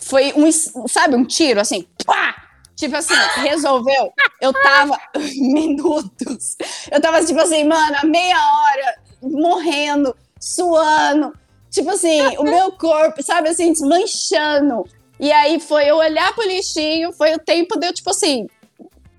foi 0.00 0.32
um, 0.34 0.50
sabe, 0.86 1.14
um 1.14 1.24
tiro 1.24 1.60
assim, 1.60 1.86
pá! 2.04 2.36
Tipo 2.76 2.96
assim, 2.96 3.14
resolveu. 3.36 4.12
Eu 4.40 4.52
tava 4.54 4.98
minutos. 5.36 6.56
Eu 6.90 7.00
tava, 7.00 7.22
tipo 7.24 7.38
assim, 7.38 7.64
mano, 7.64 7.96
meia 8.04 8.36
hora 8.36 8.98
morrendo, 9.22 10.16
suando. 10.40 11.32
Tipo 11.70 11.90
assim, 11.90 12.20
o 12.38 12.42
meu 12.42 12.72
corpo, 12.72 13.22
sabe 13.22 13.50
assim, 13.50 13.72
desmanchando. 13.72 14.86
E 15.20 15.30
aí 15.30 15.60
foi 15.60 15.84
eu 15.84 15.96
olhar 15.96 16.34
pro 16.34 16.46
lixinho, 16.46 17.12
foi 17.12 17.34
o 17.34 17.38
tempo 17.38 17.78
de 17.78 17.86
eu, 17.86 17.92
tipo 17.92 18.08
assim, 18.08 18.48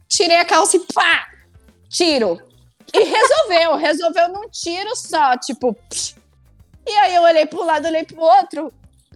tirei 0.08 0.38
a 0.38 0.46
calça 0.46 0.76
e 0.76 0.80
pá! 0.80 1.28
Tiro. 1.88 2.42
E 2.92 3.04
resolveu, 3.04 3.76
resolveu 3.78 4.30
num 4.30 4.50
tiro 4.50 4.96
só, 4.96 5.38
tipo. 5.38 5.74
psh. 5.90 6.16
E 6.88 6.92
aí 6.92 7.16
eu 7.16 7.22
olhei 7.22 7.46
pro 7.46 7.64
lado, 7.64 7.88
olhei 7.88 8.04
pro 8.04 8.20
outro. 8.20 8.74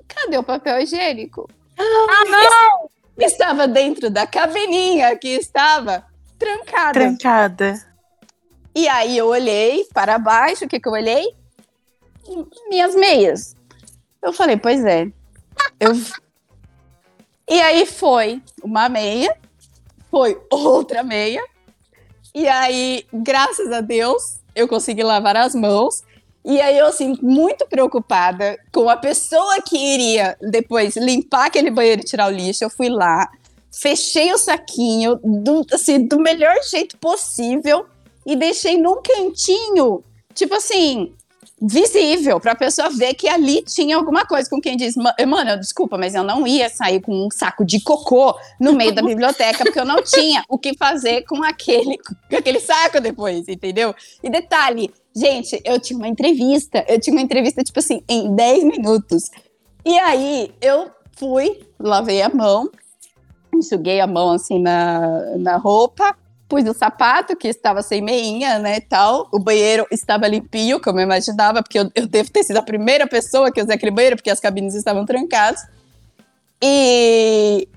Cadê 0.08 0.38
o 0.38 0.44
papel 0.44 0.80
higiênico? 0.80 1.50
Ah, 1.78 2.24
não! 2.30 2.90
Estava 3.18 3.68
dentro 3.68 4.10
da 4.12 4.28
cabininha 4.28 5.18
que 5.18 5.30
estava 5.30 6.06
trancada. 6.38 6.94
Trancada. 6.94 7.96
E 8.76 8.88
aí 8.88 9.18
eu 9.18 9.28
olhei 9.28 9.86
para 9.94 10.20
baixo, 10.20 10.66
o 10.66 10.68
que 10.68 10.80
que 10.80 10.88
eu 10.88 10.94
olhei? 10.94 11.34
Minhas 12.70 12.94
meias. 12.94 13.56
Eu 14.22 14.32
falei, 14.32 14.58
pois 14.58 14.86
é. 14.86 15.08
Eu... 15.80 15.94
E 17.50 17.62
aí 17.62 17.86
foi 17.86 18.42
uma 18.64 18.90
meia, 18.90 19.38
foi 20.10 20.40
outra 20.50 21.04
meia. 21.04 21.44
E 22.34 22.48
aí, 22.48 23.06
graças 23.14 23.72
a 23.72 23.82
Deus, 23.82 24.40
eu 24.56 24.68
consegui 24.68 25.04
lavar 25.04 25.38
as 25.38 25.54
mãos. 25.54 26.04
E 26.44 26.60
aí 26.62 26.78
eu, 26.78 26.88
assim, 26.88 27.18
muito 27.22 27.66
preocupada 27.68 28.58
com 28.72 28.90
a 28.90 28.98
pessoa 28.98 29.62
que 29.62 29.78
iria 29.78 30.38
depois 30.42 30.96
limpar 30.96 31.48
aquele 31.48 31.72
banheiro 31.72 32.02
e 32.02 32.06
tirar 32.06 32.28
o 32.28 32.36
lixo, 32.36 32.64
eu 32.64 32.70
fui 32.70 32.90
lá, 32.90 33.30
fechei 33.72 34.32
o 34.32 34.38
saquinho 34.38 35.20
do, 35.24 35.66
assim, 35.74 36.06
do 36.06 36.20
melhor 36.20 36.56
jeito 36.64 36.98
possível 36.98 37.86
e 38.26 38.36
deixei 38.36 38.78
num 38.78 39.02
cantinho, 39.02 40.04
tipo 40.34 40.56
assim, 40.56 41.14
visível, 41.62 42.40
pra 42.40 42.54
pessoa 42.54 42.90
ver 42.90 43.14
que 43.14 43.28
ali 43.28 43.62
tinha 43.62 43.96
alguma 43.96 44.26
coisa. 44.26 44.50
Com 44.50 44.60
quem 44.60 44.76
diz, 44.76 44.96
mano, 44.96 45.58
desculpa, 45.60 45.98
mas 45.98 46.14
eu 46.14 46.24
não 46.24 46.46
ia 46.46 46.70
sair 46.70 47.02
com 47.02 47.26
um 47.26 47.32
saco 47.32 47.64
de 47.66 47.80
cocô 47.80 48.38
no 48.60 48.74
meio 48.74 48.94
da 48.94 49.02
biblioteca, 49.02 49.64
porque 49.64 49.80
eu 49.80 49.86
não 49.86 50.02
tinha 50.04 50.44
o 50.50 50.58
que 50.58 50.76
fazer 50.78 51.24
com 51.24 51.44
aquele, 51.44 51.98
com 51.98 52.36
aquele 52.36 52.60
saco 52.60 53.00
depois, 53.00 53.48
entendeu? 53.48 53.96
E 54.22 54.30
detalhe, 54.30 54.94
gente, 55.16 55.62
eu 55.64 55.80
tinha 55.80 55.98
uma 55.98 56.08
entrevista, 56.08 56.84
eu 56.88 57.00
tinha 57.00 57.16
uma 57.16 57.24
entrevista, 57.24 57.64
tipo 57.64 57.80
assim, 57.80 58.02
em 58.08 58.36
10 58.36 58.64
minutos. 58.66 59.30
E 59.86 59.98
aí 60.00 60.52
eu 60.62 60.92
fui, 61.16 61.62
lavei 61.80 62.22
a 62.22 62.30
mão, 62.30 62.70
enxuguei 63.54 64.02
a 64.02 64.08
mão 64.08 64.32
assim 64.32 64.60
na, 64.60 65.38
na 65.38 65.58
roupa, 65.58 66.16
pus 66.48 66.64
o 66.66 66.74
sapato, 66.74 67.36
que 67.36 67.48
estava 67.48 67.82
sem 67.82 68.02
meinha, 68.02 68.60
né, 68.60 68.80
tal. 68.80 69.28
O 69.32 69.40
banheiro 69.40 69.86
estava 69.92 70.28
limpinho, 70.28 70.80
como 70.80 71.00
eu 71.00 71.04
imaginava, 71.04 71.64
porque 71.64 71.80
eu, 71.80 71.92
eu 71.96 72.08
devo 72.08 72.30
ter 72.32 72.44
sido 72.44 72.58
a 72.58 72.62
primeira 72.62 73.08
pessoa 73.08 73.52
que 73.52 73.62
usei 73.62 73.76
aquele 73.76 73.92
banheiro, 73.92 74.16
porque 74.16 74.30
as 74.30 74.40
cabines 74.40 74.76
estavam 74.76 75.06
trancadas. 75.06 75.62
E 76.62 77.68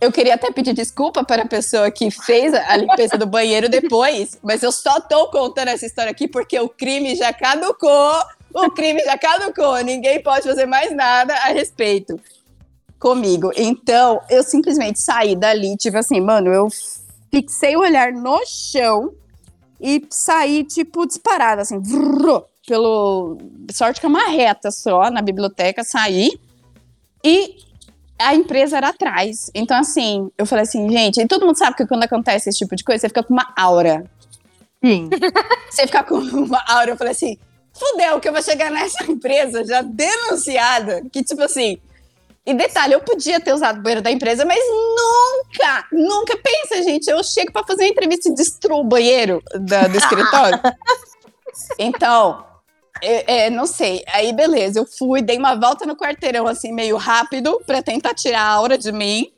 eu 0.00 0.12
queria 0.12 0.34
até 0.34 0.50
pedir 0.50 0.74
desculpa 0.74 1.24
para 1.24 1.42
a 1.42 1.48
pessoa 1.48 1.90
que 1.90 2.10
fez 2.10 2.52
a 2.52 2.76
limpeza 2.76 3.16
do 3.16 3.26
banheiro 3.26 3.68
depois, 3.68 4.38
mas 4.42 4.62
eu 4.62 4.70
só 4.70 5.00
tô 5.00 5.30
contando 5.30 5.68
essa 5.68 5.86
história 5.86 6.10
aqui 6.10 6.28
porque 6.28 6.58
o 6.58 6.68
crime 6.68 7.14
já 7.14 7.32
caducou. 7.32 8.22
O 8.54 8.70
crime 8.70 9.02
já 9.04 9.18
caducou, 9.18 9.76
ninguém 9.84 10.22
pode 10.22 10.48
fazer 10.48 10.66
mais 10.66 10.94
nada 10.94 11.34
a 11.34 11.48
respeito 11.48 12.18
comigo. 12.98 13.52
Então, 13.54 14.20
eu 14.30 14.42
simplesmente 14.42 14.98
saí 14.98 15.36
dali, 15.36 15.76
tipo 15.76 15.96
assim, 15.96 16.20
mano, 16.20 16.52
eu 16.52 16.68
fixei 17.30 17.76
o 17.76 17.80
olhar 17.80 18.12
no 18.12 18.40
chão 18.46 19.12
e 19.80 20.06
saí, 20.10 20.64
tipo, 20.64 21.06
disparada, 21.06 21.62
assim, 21.62 21.80
vrr, 21.80 22.42
pelo. 22.66 23.38
Sorte 23.72 24.00
que 24.00 24.06
é 24.06 24.08
uma 24.08 24.28
reta 24.28 24.70
só 24.70 25.10
na 25.10 25.22
biblioteca, 25.22 25.84
saí. 25.84 26.38
E 27.22 27.56
a 28.18 28.34
empresa 28.34 28.76
era 28.78 28.88
atrás. 28.88 29.50
Então, 29.54 29.76
assim, 29.78 30.30
eu 30.38 30.46
falei 30.46 30.62
assim, 30.62 30.88
gente, 30.90 31.20
e 31.20 31.26
todo 31.26 31.44
mundo 31.44 31.58
sabe 31.58 31.76
que 31.76 31.86
quando 31.86 32.04
acontece 32.04 32.48
esse 32.48 32.58
tipo 32.58 32.74
de 32.74 32.84
coisa, 32.84 33.02
você 33.02 33.08
fica 33.08 33.22
com 33.22 33.32
uma 33.32 33.52
aura. 33.56 34.04
Sim. 34.84 35.08
Você 35.70 35.86
fica 35.86 36.04
com 36.04 36.16
uma 36.16 36.62
aura. 36.68 36.90
Eu 36.90 36.96
falei 36.96 37.12
assim, 37.12 37.36
fudeu, 37.72 38.20
que 38.20 38.28
eu 38.28 38.32
vou 38.32 38.42
chegar 38.42 38.70
nessa 38.70 39.04
empresa 39.10 39.64
já 39.64 39.82
denunciada. 39.82 41.02
Que, 41.10 41.24
tipo 41.24 41.42
assim, 41.42 41.78
e 42.46 42.54
detalhe, 42.54 42.94
eu 42.94 43.00
podia 43.00 43.40
ter 43.40 43.52
usado 43.52 43.80
o 43.80 43.82
banheiro 43.82 44.00
da 44.00 44.10
empresa, 44.10 44.44
mas 44.44 44.60
nunca, 44.70 45.84
nunca. 45.90 46.38
Pensa, 46.38 46.80
gente, 46.84 47.10
eu 47.10 47.22
chego 47.24 47.50
para 47.50 47.66
fazer 47.66 47.82
uma 47.82 47.90
entrevista 47.90 48.28
e 48.28 48.34
destruo 48.34 48.80
o 48.80 48.84
banheiro 48.84 49.42
da, 49.52 49.88
do 49.88 49.98
escritório. 49.98 50.60
então, 51.76 52.46
é, 53.02 53.46
é, 53.46 53.50
não 53.50 53.66
sei. 53.66 54.04
Aí, 54.06 54.32
beleza, 54.32 54.78
eu 54.78 54.86
fui, 54.86 55.22
dei 55.22 55.36
uma 55.38 55.56
volta 55.56 55.84
no 55.84 55.96
quarteirão, 55.96 56.46
assim, 56.46 56.72
meio 56.72 56.96
rápido, 56.96 57.60
para 57.66 57.82
tentar 57.82 58.14
tirar 58.14 58.42
a 58.42 58.48
aura 58.48 58.78
de 58.78 58.92
mim. 58.92 59.32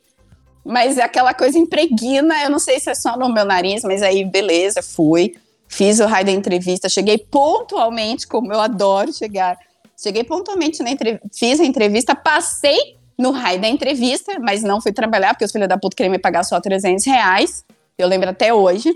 Mas 0.63 0.99
é 0.99 1.01
aquela 1.01 1.33
coisa 1.33 1.57
impregna, 1.57 2.43
eu 2.43 2.49
não 2.51 2.59
sei 2.59 2.79
se 2.79 2.91
é 2.91 2.93
só 2.93 3.17
no 3.17 3.33
meu 3.33 3.43
nariz, 3.43 3.81
mas 3.83 4.03
aí, 4.03 4.23
beleza, 4.23 4.83
fui. 4.83 5.35
Fiz 5.67 5.99
o 5.99 6.05
raio 6.05 6.27
da 6.27 6.31
entrevista, 6.31 6.87
cheguei 6.87 7.17
pontualmente, 7.17 8.27
como 8.27 8.53
eu 8.53 8.59
adoro 8.59 9.11
chegar. 9.11 9.57
Cheguei 9.97 10.23
pontualmente 10.23 10.83
na 10.83 10.91
entrevista, 10.91 11.27
fiz 11.33 11.59
a 11.59 11.65
entrevista, 11.65 12.13
passei 12.13 12.98
no 13.19 13.31
raio 13.31 13.59
da 13.59 13.67
entrevista, 13.67 14.39
mas 14.39 14.63
não 14.63 14.79
fui 14.79 14.93
trabalhar, 14.93 15.33
porque 15.33 15.43
os 15.43 15.51
filhos 15.51 15.67
da 15.67 15.77
puta 15.77 15.93
queriam 15.93 16.11
me 16.11 16.17
pagar 16.17 16.43
só 16.43 16.59
300 16.61 17.05
reais. 17.05 17.65
Eu 17.97 18.07
lembro 18.07 18.29
até 18.29 18.53
hoje. 18.53 18.89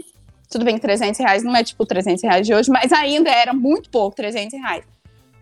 Tudo 0.50 0.64
bem 0.64 0.76
que 0.76 0.82
300 0.82 1.20
reais 1.20 1.44
não 1.44 1.54
é 1.54 1.62
tipo 1.62 1.86
300 1.86 2.24
reais 2.24 2.48
de 2.48 2.54
hoje, 2.54 2.72
mas 2.72 2.94
ainda 2.94 3.30
era 3.30 3.54
muito 3.54 3.90
pouco, 3.90 4.16
300 4.16 4.58
reais. 4.58 4.86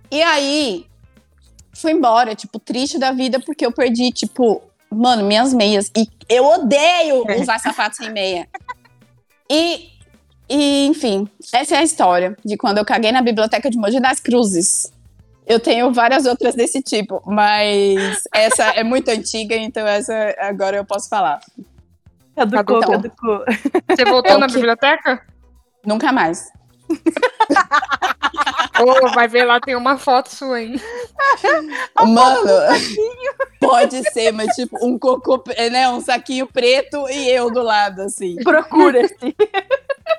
E 0.10 0.20
aí, 0.24 0.88
fui 1.72 1.92
embora, 1.92 2.34
tipo, 2.34 2.58
triste 2.58 2.98
da 2.98 3.12
vida, 3.12 3.40
porque 3.40 3.64
eu 3.64 3.72
perdi, 3.72 4.12
tipo, 4.12 4.64
mano, 4.90 5.24
minhas 5.26 5.54
meias. 5.54 5.92
E 5.96 6.08
eu 6.28 6.44
odeio 6.44 7.24
usar 7.40 7.60
sapatos 7.60 7.98
sem 7.98 8.12
meia. 8.12 8.48
E, 9.48 9.90
e, 10.50 10.88
enfim, 10.88 11.28
essa 11.54 11.76
é 11.76 11.78
a 11.80 11.84
história 11.84 12.36
de 12.44 12.58
quando 12.58 12.80
eu 12.80 12.86
caguei 12.86 13.12
na 13.12 13.22
biblioteca 13.22 13.70
de 13.70 13.78
Mogi 13.78 14.00
das 14.00 14.20
Cruzes. 14.20 14.92
Eu 15.52 15.60
tenho 15.60 15.92
várias 15.92 16.26
outras 16.26 16.56
desse 16.56 16.82
tipo, 16.82 17.22
mas 17.26 18.24
essa 18.34 18.64
é 18.70 18.84
muito 18.86 19.10
antiga, 19.10 19.54
então 19.56 19.86
essa 19.86 20.14
agora 20.40 20.78
eu 20.78 20.86
posso 20.86 21.10
falar. 21.10 21.42
Caducou, 22.36 22.78
Então, 22.78 22.92
caducou. 22.92 23.44
Você 23.90 24.06
voltou 24.06 24.32
É 24.32 24.38
na 24.38 24.48
que- 24.48 24.54
biblioteca? 24.54 25.22
Nunca 25.86 26.12
mais. 26.14 26.50
Ô, 28.80 29.10
vai 29.14 29.28
ver 29.28 29.44
lá, 29.44 29.60
tem 29.60 29.76
uma 29.76 29.98
foto 29.98 30.30
sua, 30.34 30.62
hein? 30.62 30.80
Mano, 32.00 32.48
pode 33.60 34.02
ser, 34.12 34.32
mas 34.32 34.56
tipo, 34.56 34.78
um 34.86 34.98
cocô, 34.98 35.44
né? 35.72 35.90
Um 35.90 36.00
saquinho 36.02 36.48
preto 36.48 37.08
e 37.10 37.30
eu 37.30 37.52
do 37.52 37.62
lado, 37.62 38.02
assim. 38.04 38.36
Procura-se. 38.38 39.36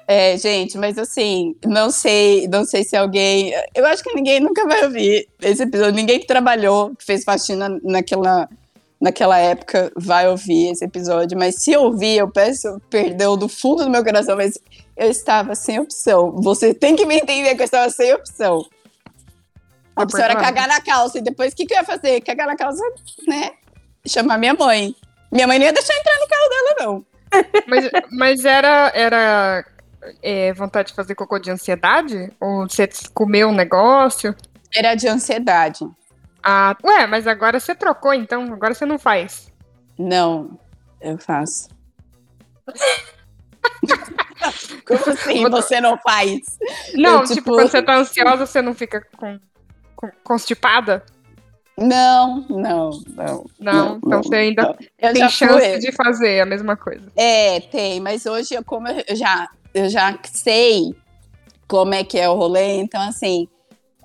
É, 0.07 0.37
gente, 0.37 0.77
mas 0.79 0.99
assim, 0.99 1.57
não 1.65 1.91
sei, 1.91 2.49
não 2.49 2.65
sei 2.65 2.85
se 2.85 2.97
alguém. 2.97 3.53
Eu 3.75 3.87
acho 3.87 4.03
que 4.03 4.15
ninguém 4.15 4.41
nunca 4.41 4.67
vai 4.67 4.85
ouvir 4.85 5.29
esse 5.41 5.63
episódio. 5.63 5.95
Ninguém 5.95 6.21
que 6.21 6.27
trabalhou, 6.27 6.95
que 6.97 7.05
fez 7.05 7.25
faxina 7.25 7.69
naquela, 7.83 8.49
naquela 9.01 9.39
época, 9.39 9.93
vai 9.97 10.29
ouvir 10.29 10.71
esse 10.71 10.85
episódio. 10.85 11.39
Mas 11.39 11.63
se 11.63 11.77
ouvir, 11.77 12.19
eu 12.19 12.31
peço 12.31 12.81
perdão 12.91 13.37
do 13.37 13.49
fundo 13.49 13.85
do 13.85 13.91
meu 13.91 14.05
coração, 14.05 14.37
mas 14.37 14.59
eu 14.97 15.11
estava 15.11 15.55
sem 15.55 15.79
opção. 15.81 16.33
Você 16.43 16.75
tem 16.75 16.97
que 16.97 17.07
me 17.07 17.17
entender 17.17 17.55
que 17.55 17.63
eu 17.63 17.67
estava 17.67 17.89
sem 17.91 18.13
opção. 18.13 18.67
A 19.95 20.01
Tá 20.01 20.03
opção 20.05 20.25
era 20.25 20.37
cagar 20.37 20.69
na 20.69 20.81
calça. 20.81 21.19
E 21.19 21.23
depois, 21.23 21.53
o 21.53 21.57
que, 21.57 21.67
que 21.67 21.75
eu 21.75 21.79
ia 21.79 21.85
fazer? 21.85 22.21
Cagar 22.23 22.47
na 22.47 22.57
calça, 22.57 22.83
né? 23.27 23.53
Chamar 24.07 24.39
minha 24.39 24.55
mãe. 24.55 24.95
Minha 25.31 25.47
mãe 25.47 25.59
não 25.59 25.67
ia 25.67 25.73
deixar 25.73 25.95
entrar 25.95 26.19
no 26.19 26.29
carro 26.29 26.49
dela, 26.49 26.75
não. 26.81 27.07
Mas, 27.67 27.91
mas 28.11 28.45
era, 28.45 28.93
era 28.95 29.65
é, 30.23 30.53
vontade 30.53 30.89
de 30.89 30.95
fazer 30.95 31.15
cocô 31.15 31.39
de 31.39 31.51
ansiedade? 31.51 32.33
Ou 32.41 32.69
você 32.69 32.89
comeu 33.15 33.49
um 33.49 33.55
negócio? 33.55 34.35
Era 34.75 34.95
de 34.95 35.07
ansiedade. 35.09 35.87
Ah, 36.43 36.77
ué, 36.85 37.07
mas 37.07 37.27
agora 37.27 37.61
você 37.61 37.75
trocou, 37.75 38.13
então 38.13 38.43
agora 38.53 38.75
você 38.75 38.85
não 38.85 38.99
faz. 38.99 39.53
Não, 39.99 40.59
eu 41.01 41.19
faço. 41.19 41.69
Como 44.87 45.09
assim 45.09 45.49
você 45.49 45.81
não 45.81 45.97
faz? 45.99 46.41
Não, 46.95 47.21
Eu, 47.21 47.23
tipo, 47.23 47.35
tipo- 47.35 47.55
quando 47.55 47.69
você 47.71 47.83
tá 47.83 47.95
ansiosa, 47.97 48.45
você 48.47 48.61
não 48.61 48.75
fica 48.75 49.07
com, 49.17 49.39
com- 49.95 50.11
constipada? 50.25 51.05
Não, 51.79 52.45
não, 52.51 52.91
não. 53.15 53.47
Não, 53.59 53.97
então 54.05 54.23
você 54.23 54.35
ainda 54.35 54.63
não. 55.01 55.13
Tem 55.13 55.29
chance 55.31 55.71
fui. 55.71 55.79
de 55.79 55.93
fazer 55.93 56.41
a 56.41 56.47
mesma 56.47 56.77
coisa. 56.77 57.11
É, 57.17 57.61
tem, 57.61 58.01
mas 58.01 58.27
hoje, 58.27 58.55
eu- 58.55 58.65
como 58.65 58.89
eu 58.89 59.17
já, 59.17 59.49
eu 59.75 59.89
já 59.89 60.19
sei 60.25 60.95
como 61.67 61.95
é 61.95 62.05
que 62.05 62.19
é 62.19 62.29
o 62.29 62.35
rolê, 62.35 62.77
então 62.81 63.01
assim. 63.01 63.49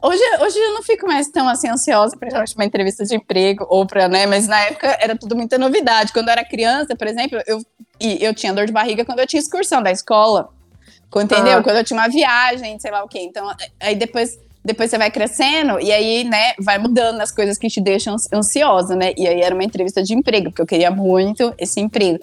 Hoje, 0.01 0.21
hoje 0.39 0.57
eu 0.59 0.73
não 0.73 0.83
fico 0.83 1.07
mais 1.07 1.27
tão 1.29 1.49
assim 1.49 1.67
ansiosa 1.67 2.15
para 2.15 2.45
uma 2.55 2.65
entrevista 2.65 3.03
de 3.03 3.15
emprego 3.15 3.65
ou 3.67 3.85
para, 3.85 4.07
né? 4.07 4.27
Mas 4.27 4.47
na 4.47 4.59
época 4.61 4.95
era 5.01 5.17
tudo 5.17 5.35
muita 5.35 5.57
novidade. 5.57 6.13
Quando 6.13 6.27
eu 6.27 6.33
era 6.33 6.45
criança, 6.45 6.95
por 6.95 7.07
exemplo, 7.07 7.41
eu, 7.47 7.59
e 7.99 8.23
eu 8.23 8.33
tinha 8.33 8.53
dor 8.53 8.67
de 8.67 8.71
barriga 8.71 9.03
quando 9.03 9.19
eu 9.19 9.27
tinha 9.27 9.39
excursão 9.39 9.81
da 9.81 9.91
escola. 9.91 10.49
Entendeu? 11.15 11.59
Ah. 11.59 11.63
Quando 11.63 11.77
eu 11.77 11.83
tinha 11.83 11.99
uma 11.99 12.07
viagem, 12.07 12.77
sei 12.79 12.91
lá 12.91 13.03
o 13.03 13.07
quê. 13.07 13.19
Então, 13.19 13.49
aí 13.79 13.95
depois, 13.95 14.37
depois 14.63 14.91
você 14.91 14.97
vai 14.97 15.09
crescendo 15.09 15.79
e 15.79 15.91
aí, 15.91 16.23
né, 16.23 16.53
vai 16.59 16.77
mudando 16.77 17.19
as 17.21 17.31
coisas 17.31 17.57
que 17.57 17.67
te 17.67 17.81
deixam 17.81 18.15
ansiosa, 18.31 18.95
né? 18.95 19.13
E 19.17 19.27
aí 19.27 19.41
era 19.41 19.55
uma 19.55 19.63
entrevista 19.63 20.03
de 20.03 20.13
emprego, 20.13 20.51
porque 20.51 20.61
eu 20.61 20.67
queria 20.67 20.91
muito 20.91 21.53
esse 21.57 21.79
emprego. 21.79 22.19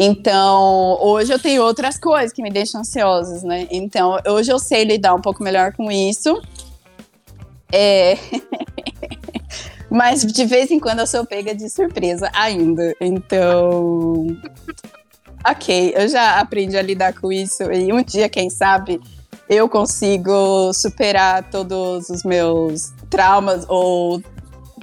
Então, 0.00 0.96
hoje 1.00 1.32
eu 1.32 1.40
tenho 1.40 1.60
outras 1.60 1.98
coisas 1.98 2.32
que 2.32 2.40
me 2.40 2.50
deixam 2.50 2.82
ansiosas, 2.82 3.42
né? 3.42 3.66
Então, 3.68 4.16
hoje 4.28 4.52
eu 4.52 4.60
sei 4.60 4.84
lidar 4.84 5.12
um 5.12 5.20
pouco 5.20 5.42
melhor 5.42 5.72
com 5.72 5.90
isso. 5.90 6.40
É... 7.72 8.16
Mas 9.90 10.24
de 10.24 10.44
vez 10.44 10.70
em 10.70 10.78
quando 10.78 11.00
eu 11.00 11.06
sou 11.06 11.26
pega 11.26 11.52
de 11.52 11.68
surpresa 11.68 12.30
ainda. 12.32 12.94
Então. 13.00 14.26
ok, 15.44 15.94
eu 15.96 16.06
já 16.08 16.38
aprendi 16.38 16.76
a 16.76 16.82
lidar 16.82 17.12
com 17.14 17.32
isso 17.32 17.64
e 17.72 17.92
um 17.92 18.00
dia, 18.00 18.28
quem 18.28 18.48
sabe, 18.50 19.00
eu 19.48 19.68
consigo 19.68 20.72
superar 20.74 21.50
todos 21.50 22.08
os 22.08 22.22
meus 22.22 22.92
traumas 23.10 23.64
ou 23.68 24.22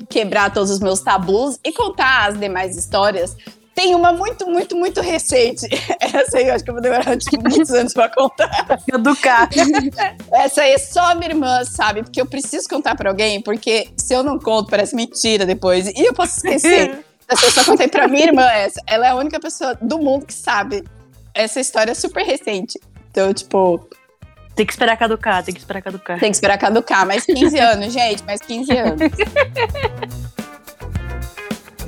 quebrar 0.10 0.52
todos 0.52 0.72
os 0.72 0.80
meus 0.82 1.00
tabus 1.00 1.58
e 1.64 1.72
contar 1.72 2.28
as 2.28 2.38
demais 2.38 2.76
histórias. 2.76 3.38
Tem 3.76 3.94
uma 3.94 4.14
muito, 4.14 4.48
muito, 4.50 4.74
muito 4.76 5.02
recente. 5.02 5.68
Essa 6.00 6.38
aí 6.38 6.48
eu 6.48 6.56
acho 6.56 6.64
que 6.64 6.70
eu 6.70 6.76
vou 6.76 6.82
demorar 6.82 7.18
tipo, 7.18 7.44
muitos 7.44 7.70
anos 7.72 7.94
pra 7.94 8.08
contar. 8.08 8.80
Educar. 8.92 9.50
Essa 10.32 10.62
aí 10.62 10.72
é 10.72 10.78
só 10.78 11.14
minha 11.14 11.30
irmã, 11.30 11.64
sabe? 11.66 12.02
Porque 12.02 12.22
eu 12.22 12.26
preciso 12.26 12.70
contar 12.70 12.96
pra 12.96 13.10
alguém, 13.10 13.42
porque 13.42 13.90
se 13.98 14.14
eu 14.14 14.24
não 14.24 14.40
conto, 14.40 14.70
parece 14.70 14.96
mentira 14.96 15.46
depois. 15.46 15.88
E 15.88 16.08
eu 16.08 16.14
posso 16.14 16.38
esquecer. 16.38 17.04
Eu 17.30 17.52
só 17.52 17.66
contei 17.66 17.88
pra 17.90 18.08
minha 18.08 18.28
irmã 18.28 18.44
essa. 18.44 18.80
Ela 18.88 19.08
é 19.08 19.10
a 19.10 19.16
única 19.16 19.40
pessoa 19.42 19.76
do 19.82 19.98
mundo 20.00 20.26
que 20.26 20.34
sabe. 20.34 20.84
Essa 21.34 21.60
história 21.60 21.92
é 21.92 21.96
super 21.96 22.24
recente. 22.24 22.80
Então, 23.12 23.34
tipo, 23.34 23.86
Tem 24.56 24.66
que 24.66 24.72
esperar 24.72 24.96
caducar, 24.96 25.44
tem 25.44 25.54
que 25.54 25.60
esperar 25.60 25.82
caducar. 25.82 26.18
tem 26.20 26.30
que 26.32 26.38
esperar 26.38 26.58
caducar. 26.58 27.06
Mais 27.06 27.26
15 27.26 27.60
anos, 27.60 27.92
gente. 27.92 28.24
Mais 28.24 28.40
15 28.40 28.78
anos. 28.78 29.02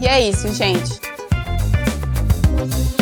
E 0.01 0.07
é 0.07 0.21
isso, 0.21 0.53
gente. 0.53 0.99
Thank 2.57 2.91
you. 2.91 2.96